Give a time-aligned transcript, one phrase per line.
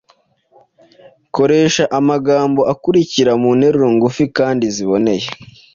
[1.35, 5.27] Koresha amagambo akurikira mu nteruro ngufi kandi ziboneye